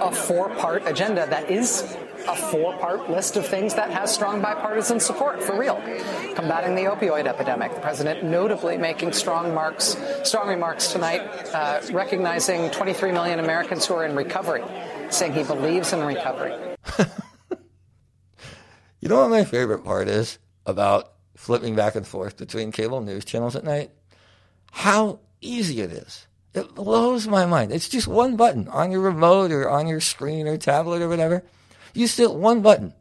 a 0.00 0.12
four-part 0.12 0.86
agenda 0.86 1.26
that 1.26 1.50
is 1.50 1.96
a 2.28 2.36
four-part 2.36 3.10
list 3.10 3.36
of 3.36 3.46
things 3.46 3.74
that 3.74 3.90
has 3.90 4.12
strong 4.12 4.42
bipartisan 4.42 5.00
support 5.00 5.42
for 5.42 5.58
real. 5.58 5.76
Combating 6.34 6.74
the 6.74 6.82
opioid 6.82 7.26
epidemic. 7.26 7.74
The 7.74 7.80
president 7.80 8.22
notably 8.22 8.76
making 8.76 9.12
strong 9.12 9.54
marks, 9.54 9.96
strong 10.24 10.48
remarks 10.48 10.92
tonight, 10.92 11.22
uh, 11.54 11.80
recognizing 11.90 12.70
23 12.70 13.12
million 13.12 13.38
Americans 13.38 13.86
who 13.86 13.94
are 13.94 14.04
in 14.04 14.14
recovery, 14.14 14.62
saying 15.10 15.32
he 15.32 15.42
believes 15.42 15.92
in 15.92 16.04
recovery. 16.04 16.52
you 19.00 19.08
know 19.08 19.20
what 19.20 19.30
my 19.30 19.44
favorite 19.44 19.84
part 19.84 20.08
is 20.08 20.38
about 20.66 21.12
flipping 21.34 21.74
back 21.74 21.94
and 21.94 22.06
forth 22.06 22.36
between 22.36 22.72
cable 22.72 23.00
news 23.00 23.24
channels 23.24 23.56
at 23.56 23.64
night? 23.64 23.90
How 24.70 25.20
easy 25.40 25.80
it 25.80 25.92
is. 25.92 26.26
It 26.54 26.74
blows 26.74 27.26
my 27.28 27.46
mind. 27.46 27.72
It's 27.72 27.88
just 27.88 28.08
one 28.08 28.36
button 28.36 28.68
on 28.68 28.90
your 28.90 29.00
remote 29.00 29.52
or 29.52 29.68
on 29.68 29.86
your 29.86 30.00
screen 30.00 30.48
or 30.48 30.56
tablet 30.56 31.02
or 31.02 31.08
whatever. 31.08 31.44
You 31.98 32.06
still 32.06 32.36
one 32.36 32.62
button. 32.62 32.94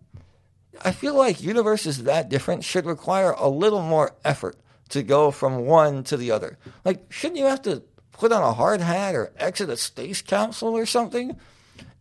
I 0.81 0.91
feel 0.91 1.13
like 1.13 1.43
universes 1.43 2.05
that 2.05 2.29
different 2.29 2.63
should 2.63 2.87
require 2.87 3.29
a 3.29 3.47
little 3.47 3.83
more 3.83 4.15
effort 4.25 4.57
to 4.89 5.03
go 5.03 5.29
from 5.29 5.67
one 5.67 6.03
to 6.05 6.17
the 6.17 6.31
other. 6.31 6.57
Like, 6.83 7.11
shouldn't 7.11 7.37
you 7.37 7.45
have 7.45 7.61
to 7.61 7.83
put 8.11 8.31
on 8.31 8.41
a 8.41 8.53
hard 8.53 8.81
hat 8.81 9.13
or 9.13 9.31
exit 9.37 9.69
a 9.69 9.77
space 9.77 10.23
capsule 10.23 10.75
or 10.75 10.87
something? 10.87 11.39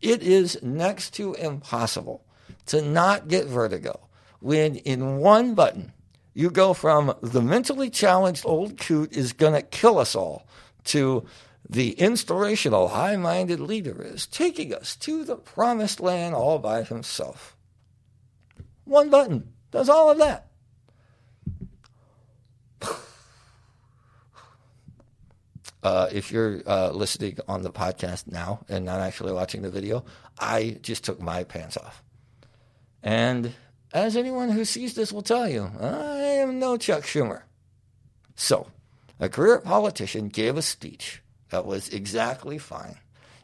It 0.01 0.23
is 0.23 0.59
next 0.63 1.11
to 1.17 1.35
impossible 1.35 2.25
to 2.65 2.81
not 2.81 3.29
get 3.29 3.45
vertigo 3.45 4.09
when 4.41 4.77
in 4.77 5.19
one 5.19 5.55
button 5.55 5.93
you 6.33 6.49
go 6.49 6.73
from 6.73 7.15
the 7.21 7.43
mentally 7.43 7.91
challenged 7.91 8.47
old 8.47 8.79
coot 8.79 9.15
is 9.15 9.35
going 9.35 9.53
to 9.53 9.61
kill 9.61 9.99
us 9.99 10.15
all 10.15 10.47
to 10.85 11.27
the 11.69 11.93
inspirational, 11.93 12.89
high 12.89 13.17
minded 13.17 13.61
leader 13.61 14.03
is 14.03 14.27
taking 14.27 14.73
us 14.73 14.95
to 14.97 15.25
the 15.25 15.37
promised 15.37 16.01
land 16.01 16.35
all 16.35 16.59
by 16.59 16.83
himself. 16.83 17.57
One 18.85 19.11
button 19.11 19.53
does 19.71 19.89
all 19.89 20.11
of 20.11 20.19
that. 20.19 20.49
Uh, 25.83 26.09
if 26.11 26.33
you're 26.33 26.63
uh, 26.67 26.91
listening 26.91 27.39
on 27.47 27.63
the 27.63 27.71
podcast 27.71 28.27
now 28.27 28.59
and 28.69 28.85
not 28.85 28.99
actually 28.99 29.33
watching 29.33 29.63
the 29.63 29.71
video, 29.71 30.05
I 30.37 30.79
just 30.83 31.05
took 31.05 31.21
my 31.21 31.45
pants 31.45 31.77
off. 31.77 32.03
And 33.05 33.55
as 33.93 34.17
anyone 34.17 34.51
who 34.51 34.65
sees 34.65 34.95
this 34.95 35.13
will 35.13 35.23
tell 35.23 35.49
you, 35.49 35.71
I 35.81 36.17
am 36.41 36.59
no 36.59 36.77
Chuck 36.77 37.05
Schumer. 37.05 37.43
So, 38.35 38.67
a 39.21 39.29
career 39.29 39.61
politician 39.61 40.27
gave 40.27 40.57
a 40.57 40.63
speech 40.63 41.23
that 41.51 41.67
was 41.67 41.89
exactly 41.89 42.59
fine 42.59 42.99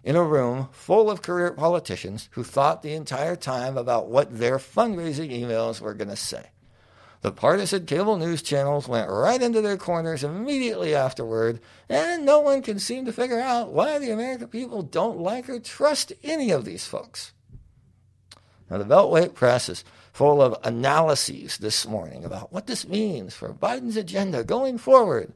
in 0.04 0.16
a 0.16 0.22
room 0.22 0.68
full 0.72 1.10
of 1.10 1.22
career 1.22 1.52
politicians 1.52 2.28
who 2.32 2.42
thought 2.42 2.82
the 2.82 2.94
entire 2.94 3.36
time 3.36 3.76
about 3.76 4.08
what 4.08 4.38
their 4.38 4.58
fundraising 4.58 5.30
emails 5.30 5.80
were 5.80 5.94
going 5.94 6.08
to 6.08 6.16
say. 6.16 6.46
The 7.20 7.30
partisan 7.30 7.86
cable 7.86 8.16
news 8.16 8.42
channels 8.42 8.88
went 8.88 9.08
right 9.08 9.40
into 9.40 9.60
their 9.60 9.76
corners 9.76 10.24
immediately 10.24 10.92
afterward, 10.92 11.60
and 11.88 12.24
no 12.24 12.40
one 12.40 12.62
can 12.62 12.80
seem 12.80 13.04
to 13.04 13.12
figure 13.12 13.38
out 13.38 13.72
why 13.72 14.00
the 14.00 14.10
American 14.10 14.48
people 14.48 14.82
don't 14.82 15.18
like 15.18 15.48
or 15.48 15.60
trust 15.60 16.12
any 16.24 16.50
of 16.50 16.64
these 16.64 16.84
folks. 16.84 17.32
Now, 18.68 18.78
the 18.78 18.84
Beltway 18.84 19.32
press 19.32 19.68
is 19.68 19.84
full 20.12 20.42
of 20.42 20.58
analyses 20.64 21.58
this 21.58 21.86
morning 21.86 22.24
about 22.24 22.52
what 22.52 22.66
this 22.66 22.88
means 22.88 23.34
for 23.34 23.54
Biden's 23.54 23.96
agenda 23.96 24.42
going 24.42 24.78
forward. 24.78 25.32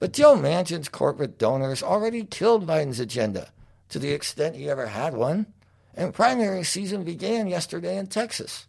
But 0.00 0.14
Joe 0.14 0.34
Manchin's 0.34 0.88
corporate 0.88 1.38
donors 1.38 1.82
already 1.82 2.24
killed 2.24 2.66
Biden's 2.66 2.98
agenda 2.98 3.50
to 3.90 3.98
the 3.98 4.12
extent 4.12 4.56
he 4.56 4.68
ever 4.68 4.86
had 4.86 5.14
one, 5.14 5.46
and 5.94 6.14
primary 6.14 6.64
season 6.64 7.04
began 7.04 7.46
yesterday 7.46 7.98
in 7.98 8.06
Texas. 8.06 8.66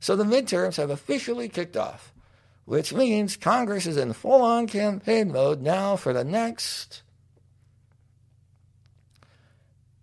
So 0.00 0.16
the 0.16 0.24
midterms 0.24 0.76
have 0.76 0.88
officially 0.88 1.50
kicked 1.50 1.76
off, 1.76 2.14
which 2.64 2.94
means 2.94 3.36
Congress 3.36 3.86
is 3.86 3.98
in 3.98 4.14
full 4.14 4.40
on 4.40 4.66
campaign 4.66 5.30
mode 5.30 5.60
now 5.60 5.96
for 5.96 6.14
the 6.14 6.24
next 6.24 7.02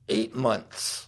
eight 0.07 0.35
months. 0.35 1.07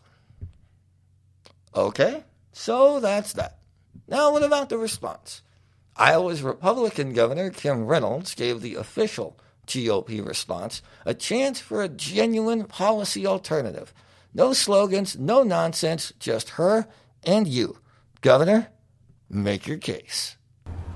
Okay, 1.76 2.24
so 2.54 3.00
that's 3.00 3.34
that. 3.34 3.60
Now, 4.08 4.32
what 4.32 4.42
about 4.42 4.70
the 4.70 4.80
response? 4.80 5.44
Iowa's 5.96 6.42
Republican 6.42 7.14
Governor 7.14 7.52
Kim 7.52 7.86
Reynolds 7.86 8.34
gave 8.34 8.62
the 8.62 8.74
official 8.76 9.38
GOP 9.70 10.26
response, 10.26 10.82
a 11.06 11.14
chance 11.14 11.60
for 11.60 11.82
a 11.82 11.88
genuine 11.88 12.66
policy 12.66 13.26
alternative. 13.26 13.94
No 14.34 14.54
slogans, 14.54 15.18
no 15.18 15.44
nonsense, 15.44 16.12
just 16.20 16.50
her 16.52 16.88
And 17.24 17.48
you, 17.48 17.78
Governor, 18.22 18.70
make 19.30 19.68
your 19.68 19.78
case. 19.78 20.38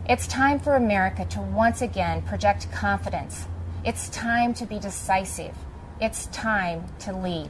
It's 0.07 0.27
time 0.27 0.59
for 0.59 0.75
America 0.75 1.25
to 1.25 1.41
once 1.41 1.81
again 1.81 2.21
project 2.23 2.71
confidence. 2.71 3.45
It's 3.85 4.09
time 4.09 4.53
to 4.55 4.65
be 4.65 4.79
decisive. 4.79 5.55
It's 6.01 6.27
time 6.27 6.85
to 6.99 7.15
lead. 7.15 7.49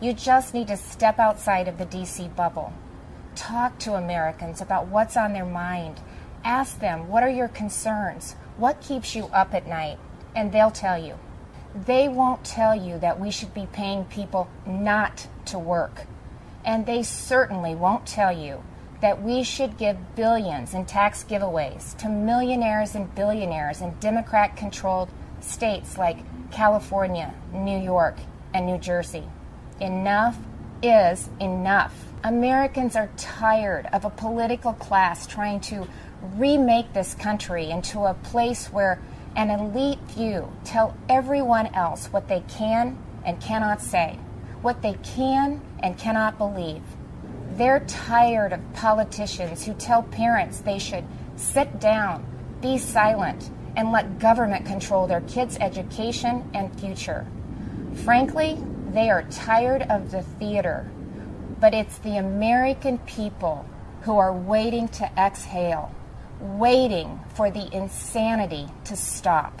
You 0.00 0.12
just 0.12 0.54
need 0.54 0.68
to 0.68 0.76
step 0.76 1.18
outside 1.18 1.68
of 1.68 1.78
the 1.78 1.86
DC 1.86 2.34
bubble. 2.34 2.72
Talk 3.34 3.78
to 3.80 3.94
Americans 3.94 4.60
about 4.60 4.86
what's 4.86 5.16
on 5.16 5.32
their 5.32 5.44
mind. 5.44 6.00
Ask 6.42 6.80
them, 6.80 7.08
what 7.08 7.22
are 7.22 7.28
your 7.28 7.48
concerns? 7.48 8.34
What 8.56 8.80
keeps 8.80 9.14
you 9.14 9.26
up 9.26 9.54
at 9.54 9.66
night? 9.66 9.98
And 10.34 10.52
they'll 10.52 10.70
tell 10.70 10.98
you. 10.98 11.18
They 11.74 12.08
won't 12.08 12.44
tell 12.44 12.74
you 12.74 12.98
that 12.98 13.20
we 13.20 13.30
should 13.30 13.54
be 13.54 13.68
paying 13.72 14.04
people 14.04 14.48
not 14.66 15.28
to 15.46 15.58
work. 15.58 16.06
And 16.64 16.84
they 16.84 17.02
certainly 17.02 17.74
won't 17.74 18.06
tell 18.06 18.32
you 18.32 18.62
that 19.00 19.22
we 19.22 19.42
should 19.42 19.78
give 19.78 20.14
billions 20.14 20.74
in 20.74 20.84
tax 20.84 21.24
giveaways 21.24 21.96
to 21.98 22.08
millionaires 22.08 22.94
and 22.94 23.14
billionaires 23.14 23.80
in 23.80 23.94
Democrat 23.98 24.56
controlled 24.56 25.08
states 25.40 25.96
like 25.96 26.18
California, 26.50 27.34
New 27.52 27.78
York, 27.78 28.18
and 28.52 28.66
New 28.66 28.78
Jersey. 28.78 29.24
Enough 29.80 30.36
is 30.82 31.28
enough. 31.40 31.94
Americans 32.22 32.96
are 32.96 33.08
tired 33.16 33.86
of 33.92 34.04
a 34.04 34.10
political 34.10 34.72
class 34.74 35.26
trying 35.26 35.60
to 35.60 35.86
remake 36.36 36.92
this 36.92 37.14
country 37.14 37.70
into 37.70 38.00
a 38.00 38.14
place 38.14 38.66
where 38.66 39.00
an 39.36 39.50
elite 39.50 39.98
few 40.08 40.50
tell 40.64 40.96
everyone 41.08 41.66
else 41.68 42.06
what 42.08 42.28
they 42.28 42.42
can 42.48 42.98
and 43.24 43.40
cannot 43.40 43.80
say, 43.80 44.18
what 44.60 44.82
they 44.82 44.94
can 45.02 45.60
and 45.82 45.96
cannot 45.98 46.36
believe. 46.36 46.82
They're 47.52 47.80
tired 47.80 48.52
of 48.52 48.72
politicians 48.74 49.64
who 49.64 49.74
tell 49.74 50.02
parents 50.02 50.60
they 50.60 50.78
should 50.78 51.04
sit 51.36 51.80
down, 51.80 52.24
be 52.60 52.76
silent, 52.78 53.50
and 53.76 53.92
let 53.92 54.18
government 54.18 54.66
control 54.66 55.06
their 55.06 55.20
kids' 55.22 55.56
education 55.60 56.50
and 56.54 56.78
future. 56.78 57.26
Frankly, 58.04 58.58
they 58.92 59.10
are 59.10 59.22
tired 59.24 59.82
of 59.82 60.10
the 60.10 60.22
theater, 60.22 60.90
but 61.60 61.74
it's 61.74 61.98
the 61.98 62.16
American 62.16 62.98
people 62.98 63.66
who 64.02 64.16
are 64.18 64.32
waiting 64.32 64.88
to 64.88 65.10
exhale, 65.18 65.94
waiting 66.40 67.20
for 67.34 67.50
the 67.50 67.68
insanity 67.74 68.66
to 68.84 68.96
stop. 68.96 69.60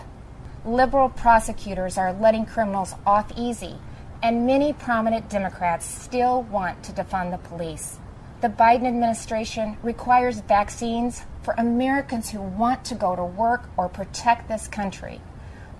Liberal 0.64 1.08
prosecutors 1.08 1.96
are 1.96 2.12
letting 2.12 2.44
criminals 2.44 2.94
off 3.06 3.30
easy, 3.36 3.76
and 4.22 4.46
many 4.46 4.72
prominent 4.72 5.28
Democrats 5.28 5.86
still 5.86 6.42
want 6.42 6.82
to 6.82 6.92
defund 6.92 7.30
the 7.30 7.38
police. 7.38 7.98
The 8.40 8.48
Biden 8.48 8.86
administration 8.86 9.76
requires 9.82 10.40
vaccines 10.40 11.22
for 11.42 11.54
Americans 11.56 12.30
who 12.30 12.40
want 12.40 12.84
to 12.86 12.94
go 12.94 13.14
to 13.14 13.24
work 13.24 13.68
or 13.76 13.88
protect 13.88 14.48
this 14.48 14.66
country, 14.66 15.20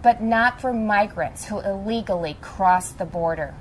but 0.02 0.22
not 0.22 0.60
for 0.60 0.72
migrants 0.72 1.46
who 1.46 1.60
illegally 1.60 2.36
cross 2.40 2.92
the 2.92 3.04
border. 3.04 3.54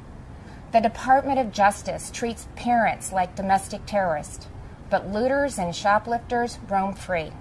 The 0.72 0.80
Department 0.80 1.40
of 1.40 1.52
Justice 1.52 2.12
treats 2.12 2.48
parents 2.56 3.12
like 3.12 3.36
domestic 3.36 3.86
terrorists, 3.86 4.48
but 4.90 5.12
looters 5.12 5.58
and 5.58 5.76
shoplifters 5.76 6.60
roam 6.70 6.94
free. 6.94 7.32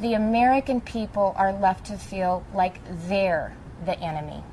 The 0.00 0.14
American 0.14 0.80
people 0.80 1.34
are 1.36 1.52
left 1.52 1.86
to 1.86 1.98
feel 1.98 2.44
like 2.54 2.80
they're 3.08 3.56
the 3.84 3.98
enemy. 3.98 4.44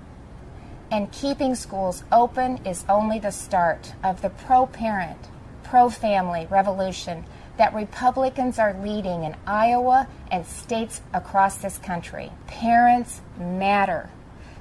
And 0.91 1.11
keeping 1.11 1.55
schools 1.55 2.03
open 2.11 2.57
is 2.65 2.85
only 2.89 3.19
the 3.19 3.31
start 3.31 3.93
of 4.03 4.21
the 4.21 4.29
pro 4.29 4.65
parent, 4.65 5.29
pro 5.63 5.89
family 5.89 6.47
revolution 6.49 7.25
that 7.57 7.73
Republicans 7.73 8.59
are 8.59 8.73
leading 8.81 9.23
in 9.23 9.35
Iowa 9.47 10.07
and 10.31 10.45
states 10.45 11.01
across 11.13 11.57
this 11.57 11.77
country. 11.77 12.31
Parents 12.47 13.21
matter. 13.37 14.09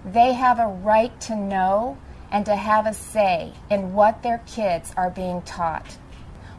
They 0.04 0.34
have 0.34 0.58
a 0.58 0.66
right 0.66 1.18
to 1.22 1.36
know 1.36 1.98
and 2.30 2.44
to 2.46 2.56
have 2.56 2.86
a 2.86 2.94
say 2.94 3.52
in 3.70 3.94
what 3.94 4.22
their 4.22 4.42
kids 4.46 4.92
are 4.96 5.10
being 5.10 5.42
taught. 5.42 5.98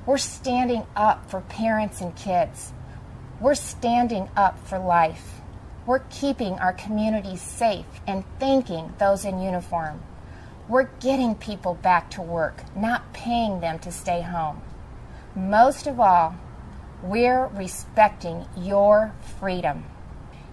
We're 0.06 0.18
standing 0.18 0.86
up 0.96 1.30
for 1.30 1.42
parents 1.42 2.02
and 2.02 2.16
kids. 2.16 2.74
We're 3.40 3.56
standing 3.56 4.30
up 4.36 4.60
for 4.68 4.80
life. 4.80 5.42
We're 5.86 6.00
keeping 6.10 6.54
our 6.60 6.74
communities 6.74 7.42
safe 7.42 7.86
and 8.08 8.24
thanking 8.40 8.94
those 8.98 9.26
in 9.26 9.42
uniform. 9.42 10.02
We're 10.68 10.90
getting 11.00 11.36
people 11.36 11.76
back 11.76 12.10
to 12.12 12.22
work, 12.22 12.64
not 12.76 13.14
paying 13.14 13.60
them 13.60 13.78
to 13.80 13.92
stay 13.92 14.22
home. 14.22 14.62
Most 15.36 15.86
of 15.86 16.00
all, 16.00 16.36
we're 17.04 17.48
respecting 17.48 18.46
your 18.58 19.14
freedom. 19.38 19.84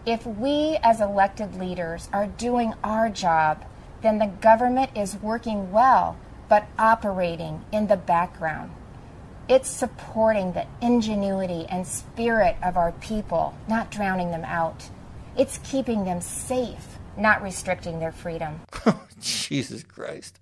If 0.05 0.27
we 0.27 0.77
as 0.83 1.01
elected 1.01 1.55
leaders 1.55 2.09
are 2.13 2.27
doing 2.27 2.75
our 2.83 3.09
job, 3.09 3.65
then 4.01 4.19
the 4.19 4.27
government 4.27 4.91
is 4.97 5.17
working 5.23 5.71
well 5.71 6.17
but 6.49 6.67
operating 6.79 7.65
in 7.71 7.87
the 7.87 7.97
background. 7.97 8.73
It's 9.49 9.69
supporting 9.69 10.53
the 10.53 10.67
ingenuity 10.81 11.65
and 11.69 11.87
spirit 11.87 12.57
of 12.63 12.77
our 12.77 12.93
people, 12.93 13.55
not 13.69 13.91
drowning 13.91 14.33
them 14.33 14.45
out. 14.45 14.91
It's 15.37 15.59
keeping 15.59 16.05
them 16.05 16.21
safe, 16.21 16.99
not 17.17 17.41
restricting 17.41 18.01
their 18.01 18.13
freedom. 18.13 18.61
Jesus 19.21 19.83
Christ. 19.85 20.41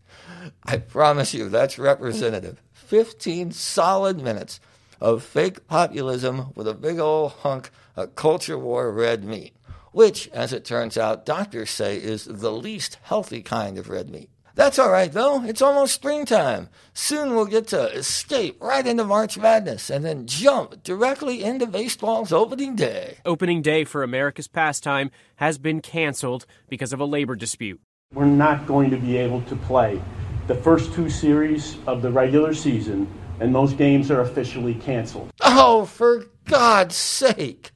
I 0.64 0.79
promise 0.79 1.35
you, 1.35 1.48
that's 1.48 1.79
representative. 1.79 2.62
15 2.80 3.52
solid 3.52 4.20
minutes 4.20 4.60
of 5.00 5.22
fake 5.22 5.66
populism 5.66 6.52
with 6.54 6.68
a 6.68 6.74
big 6.74 6.98
old 6.98 7.32
hunk 7.32 7.70
of 7.96 8.14
culture 8.14 8.58
war 8.58 8.92
red 8.92 9.24
meat, 9.24 9.54
which, 9.92 10.28
as 10.28 10.52
it 10.52 10.64
turns 10.64 10.98
out, 10.98 11.24
doctors 11.24 11.70
say 11.70 11.96
is 11.96 12.24
the 12.24 12.52
least 12.52 12.98
healthy 13.02 13.42
kind 13.42 13.78
of 13.78 13.88
red 13.88 14.10
meat. 14.10 14.30
That's 14.54 14.78
all 14.78 14.90
right, 14.90 15.10
though. 15.10 15.42
It's 15.44 15.62
almost 15.62 15.94
springtime. 15.94 16.68
Soon 16.92 17.34
we'll 17.34 17.46
get 17.46 17.68
to 17.68 17.90
escape 17.92 18.58
right 18.60 18.86
into 18.86 19.04
March 19.04 19.38
Madness 19.38 19.88
and 19.88 20.04
then 20.04 20.26
jump 20.26 20.82
directly 20.82 21.42
into 21.42 21.66
baseball's 21.66 22.32
opening 22.32 22.76
day. 22.76 23.18
Opening 23.24 23.62
day 23.62 23.84
for 23.84 24.02
America's 24.02 24.48
pastime 24.48 25.10
has 25.36 25.56
been 25.56 25.80
canceled 25.80 26.46
because 26.68 26.92
of 26.92 27.00
a 27.00 27.04
labor 27.04 27.36
dispute. 27.36 27.80
We're 28.12 28.26
not 28.26 28.66
going 28.66 28.90
to 28.90 28.96
be 28.96 29.16
able 29.16 29.40
to 29.42 29.56
play 29.56 30.02
the 30.50 30.56
first 30.56 30.92
two 30.92 31.08
series 31.08 31.76
of 31.86 32.02
the 32.02 32.10
regular 32.10 32.52
season, 32.52 33.06
and 33.38 33.54
those 33.54 33.72
games 33.72 34.10
are 34.10 34.22
officially 34.22 34.74
canceled. 34.74 35.30
Oh, 35.42 35.84
for 35.84 36.24
God's 36.44 36.96
sake. 36.96 37.70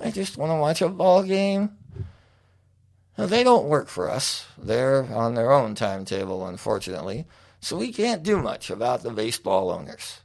I 0.00 0.10
just 0.10 0.36
want 0.36 0.50
to 0.50 0.56
watch 0.56 0.82
a 0.82 0.88
ball 0.88 1.22
game. 1.22 1.70
Now, 3.16 3.26
they 3.26 3.44
don't 3.44 3.68
work 3.68 3.86
for 3.86 4.10
us. 4.10 4.44
They're 4.58 5.04
on 5.04 5.34
their 5.34 5.52
own 5.52 5.76
timetable, 5.76 6.44
unfortunately, 6.44 7.26
so 7.60 7.76
we 7.76 7.92
can't 7.92 8.24
do 8.24 8.42
much 8.42 8.68
about 8.68 9.04
the 9.04 9.10
baseball 9.10 9.70
owners. 9.70 10.22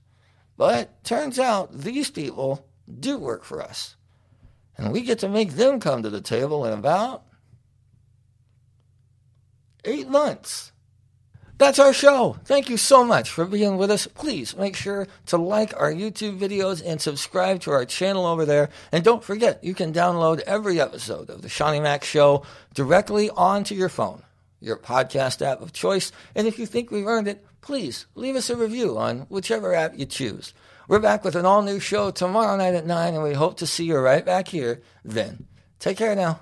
But 0.57 1.03
turns 1.03 1.37
out 1.37 1.71
these 1.71 2.09
people 2.09 2.67
do 2.99 3.19
work 3.19 3.43
for 3.43 3.61
us. 3.61 3.95
And 4.75 4.91
we 4.91 5.03
get 5.03 5.19
to 5.19 5.29
make 5.29 5.51
them 5.51 5.79
come 5.79 6.01
to 6.01 6.09
the 6.09 6.19
table 6.19 6.65
in 6.65 6.73
about 6.73 7.25
eight 9.83 10.09
months. 10.09 10.71
That's 11.57 11.79
our 11.79 11.93
show. 11.93 12.35
Thank 12.43 12.69
you 12.69 12.75
so 12.75 13.05
much 13.05 13.29
for 13.29 13.45
being 13.45 13.77
with 13.77 13.89
us. 13.89 14.07
Please 14.07 14.57
make 14.57 14.75
sure 14.75 15.07
to 15.27 15.37
like 15.37 15.73
our 15.79 15.91
YouTube 15.91 16.37
videos 16.37 16.83
and 16.85 16.99
subscribe 16.99 17.61
to 17.61 17.71
our 17.71 17.85
channel 17.85 18.25
over 18.25 18.45
there. 18.45 18.69
And 18.91 19.05
don't 19.05 19.23
forget, 19.23 19.63
you 19.63 19.73
can 19.73 19.93
download 19.93 20.41
every 20.41 20.81
episode 20.81 21.29
of 21.29 21.41
The 21.41 21.47
Seannie 21.47 21.81
Mac 21.81 22.03
Show 22.03 22.43
directly 22.73 23.29
onto 23.29 23.73
your 23.73 23.87
phone, 23.87 24.23
your 24.59 24.75
podcast 24.75 25.41
app 25.41 25.61
of 25.61 25.71
choice. 25.71 26.11
And 26.35 26.45
if 26.45 26.59
you 26.59 26.65
think 26.65 26.91
we've 26.91 27.07
earned 27.07 27.29
it, 27.29 27.45
please 27.61 28.05
leave 28.15 28.35
us 28.35 28.49
a 28.49 28.57
review 28.57 28.97
on 28.97 29.19
whichever 29.29 29.73
app 29.73 29.97
you 29.97 30.05
choose. 30.05 30.53
We're 30.89 30.99
back 30.99 31.23
with 31.23 31.37
an 31.37 31.45
all 31.45 31.61
new 31.61 31.79
show 31.79 32.11
tomorrow 32.11 32.57
night 32.57 32.75
at 32.75 32.85
9, 32.85 33.13
and 33.13 33.23
we 33.23 33.33
hope 33.33 33.57
to 33.57 33.65
see 33.65 33.85
you 33.85 33.97
right 33.97 34.25
back 34.25 34.49
here 34.49 34.81
then. 35.05 35.47
Take 35.79 35.97
care 35.97 36.15
now. 36.15 36.41